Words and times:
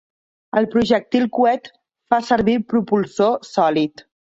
El 0.61 0.67
projectil 0.75 1.29
coet 1.39 1.71
fa 2.15 2.21
servir 2.33 2.59
propulsor 2.75 3.41
sòlid. 3.55 4.09